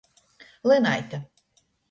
Lynaite. 0.63 1.21